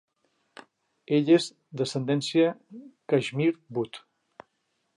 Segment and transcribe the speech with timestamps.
[1.17, 1.49] Ell és
[1.81, 2.47] d'ascendència
[3.13, 4.01] Kashmiri Butt.